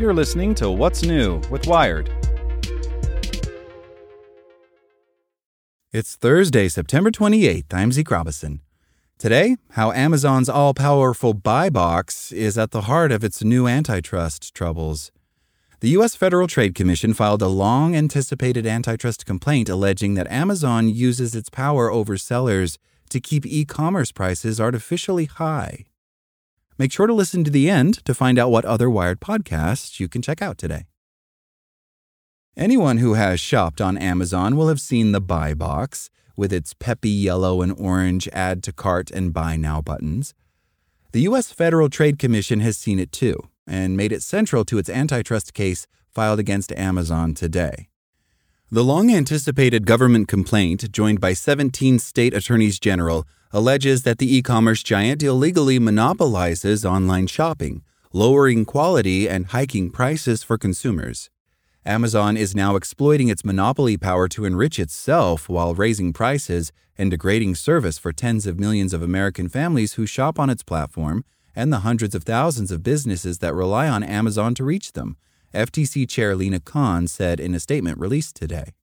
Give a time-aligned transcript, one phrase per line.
[0.00, 2.10] You're listening to What's New with Wired.
[5.92, 7.74] It's Thursday, September 28th.
[7.74, 8.62] I'm Zeke Robison.
[9.18, 14.54] Today, how Amazon's all powerful buy box is at the heart of its new antitrust
[14.54, 15.12] troubles.
[15.80, 16.14] The U.S.
[16.14, 21.92] Federal Trade Commission filed a long anticipated antitrust complaint alleging that Amazon uses its power
[21.92, 22.78] over sellers
[23.10, 25.84] to keep e commerce prices artificially high.
[26.80, 30.08] Make sure to listen to the end to find out what other Wired podcasts you
[30.08, 30.86] can check out today.
[32.56, 37.10] Anyone who has shopped on Amazon will have seen the buy box with its peppy
[37.10, 40.32] yellow and orange add to cart and buy now buttons.
[41.12, 41.52] The U.S.
[41.52, 45.86] Federal Trade Commission has seen it too and made it central to its antitrust case
[46.08, 47.90] filed against Amazon today.
[48.70, 54.42] The long anticipated government complaint, joined by 17 state attorneys general, alleges that the e
[54.42, 57.82] commerce giant illegally monopolizes online shopping,
[58.12, 61.30] lowering quality and hiking prices for consumers.
[61.84, 67.54] Amazon is now exploiting its monopoly power to enrich itself while raising prices and degrading
[67.54, 71.24] service for tens of millions of American families who shop on its platform
[71.56, 75.16] and the hundreds of thousands of businesses that rely on Amazon to reach them,
[75.54, 78.74] FTC Chair Lina Khan said in a statement released today.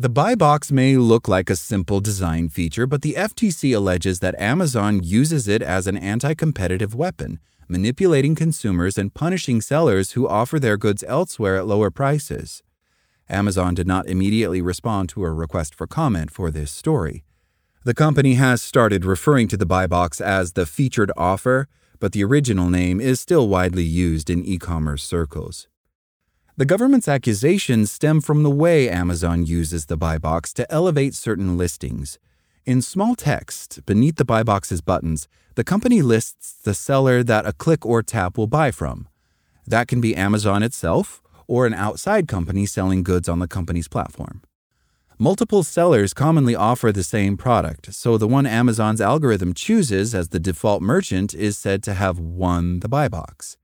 [0.00, 4.38] The buy box may look like a simple design feature, but the FTC alleges that
[4.38, 10.60] Amazon uses it as an anti competitive weapon manipulating consumers and punishing sellers who offer
[10.60, 12.62] their goods elsewhere at lower prices.
[13.28, 17.24] Amazon did not immediately respond to a request for comment for this story.
[17.84, 21.66] The company has started referring to the buy box as the featured offer,
[21.98, 25.66] but the original name is still widely used in e commerce circles.
[26.58, 31.56] The government's accusations stem from the way Amazon uses the buy box to elevate certain
[31.56, 32.18] listings.
[32.66, 37.52] In small text, beneath the buy box's buttons, the company lists the seller that a
[37.52, 39.06] click or tap will buy from.
[39.68, 44.42] That can be Amazon itself or an outside company selling goods on the company's platform.
[45.16, 50.40] Multiple sellers commonly offer the same product, so the one Amazon's algorithm chooses as the
[50.40, 53.57] default merchant is said to have won the buy box.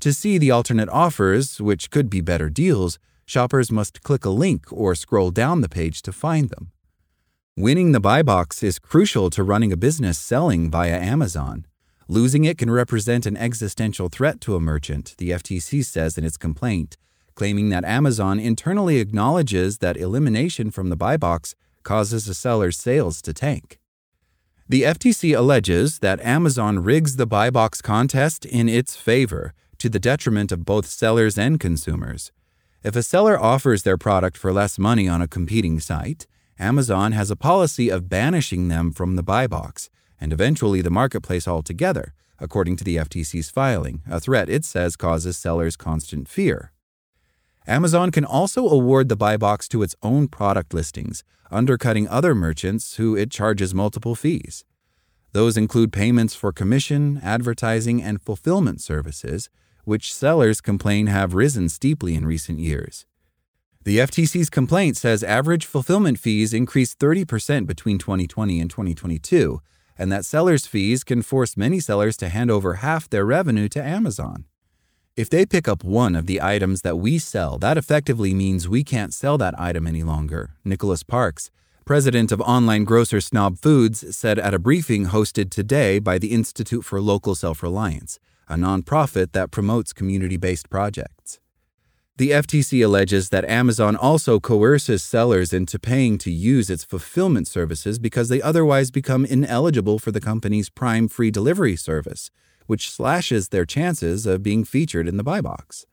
[0.00, 4.66] To see the alternate offers, which could be better deals, shoppers must click a link
[4.70, 6.70] or scroll down the page to find them.
[7.56, 11.66] Winning the buy box is crucial to running a business selling via Amazon.
[12.06, 16.36] Losing it can represent an existential threat to a merchant, the FTC says in its
[16.36, 16.96] complaint,
[17.34, 23.20] claiming that Amazon internally acknowledges that elimination from the buy box causes a seller's sales
[23.22, 23.80] to tank.
[24.68, 29.98] The FTC alleges that Amazon rigs the buy box contest in its favor to the
[29.98, 32.32] detriment of both sellers and consumers.
[32.82, 36.26] If a seller offers their product for less money on a competing site,
[36.58, 39.90] Amazon has a policy of banishing them from the buy box
[40.20, 45.36] and eventually the marketplace altogether, according to the FTC's filing, a threat it says causes
[45.36, 46.72] sellers constant fear.
[47.66, 52.96] Amazon can also award the buy box to its own product listings, undercutting other merchants
[52.96, 54.64] who it charges multiple fees.
[55.32, 59.50] Those include payments for commission, advertising, and fulfillment services,
[59.88, 63.06] which sellers complain have risen steeply in recent years.
[63.84, 69.62] The FTC's complaint says average fulfillment fees increased 30% between 2020 and 2022,
[69.96, 73.82] and that sellers' fees can force many sellers to hand over half their revenue to
[73.82, 74.44] Amazon.
[75.16, 78.84] If they pick up one of the items that we sell, that effectively means we
[78.84, 81.50] can't sell that item any longer, Nicholas Parks,
[81.86, 86.84] president of online grocer Snob Foods, said at a briefing hosted today by the Institute
[86.84, 91.38] for Local Self Reliance, a nonprofit that promotes community based projects.
[92.16, 98.00] The FTC alleges that Amazon also coerces sellers into paying to use its fulfillment services
[98.00, 102.32] because they otherwise become ineligible for the company's Prime free delivery service,
[102.66, 105.86] which slashes their chances of being featured in the buy box.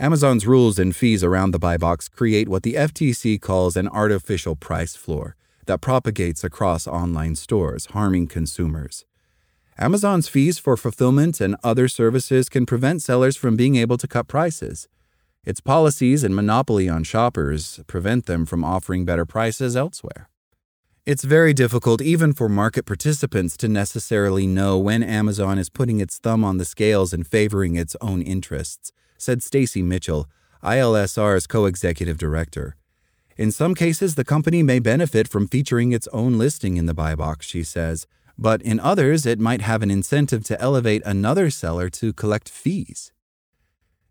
[0.00, 4.56] Amazon's rules and fees around the buy box create what the FTC calls an artificial
[4.56, 5.36] price floor
[5.66, 9.04] that propagates across online stores, harming consumers.
[9.80, 14.26] Amazon's fees for fulfillment and other services can prevent sellers from being able to cut
[14.26, 14.88] prices.
[15.44, 20.28] Its policies and monopoly on shoppers prevent them from offering better prices elsewhere.
[21.06, 26.18] It's very difficult, even for market participants, to necessarily know when Amazon is putting its
[26.18, 30.26] thumb on the scales and favoring its own interests, said Stacy Mitchell,
[30.60, 32.74] ILSR's co executive director.
[33.36, 37.14] In some cases, the company may benefit from featuring its own listing in the buy
[37.14, 41.90] box, she says, but in others, it might have an incentive to elevate another seller
[41.90, 43.12] to collect fees.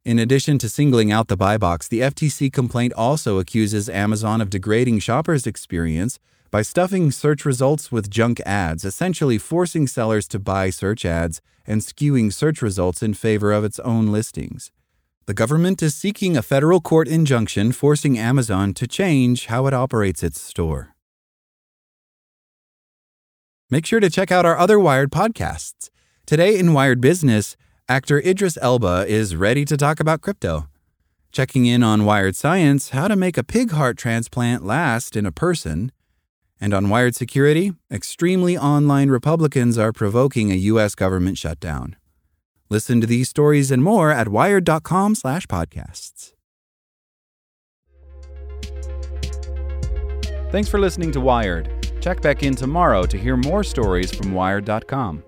[0.04, 4.50] In addition to singling out the buy box, the FTC complaint also accuses Amazon of
[4.50, 6.20] degrading shoppers' experience
[6.50, 11.82] by stuffing search results with junk ads, essentially forcing sellers to buy search ads and
[11.82, 14.72] skewing search results in favor of its own listings.
[15.26, 20.24] The government is seeking a federal court injunction forcing Amazon to change how it operates
[20.24, 20.96] its store.
[23.70, 25.90] Make sure to check out our other Wired podcasts.
[26.26, 27.58] Today in Wired Business,
[27.90, 30.70] actor Idris Elba is ready to talk about crypto.
[31.34, 35.34] Checking in on Wired Science, how to make a pig heart transplant last in a
[35.34, 35.92] person.
[36.62, 40.96] And on Wired Security, extremely online Republicans are provoking a U.S.
[40.96, 41.98] government shutdown.
[42.70, 46.32] Listen to these stories and more at wired.com/podcasts.
[50.52, 51.77] Thanks for listening to Wired.
[52.08, 55.26] Check back in tomorrow to hear more stories from Wired.com.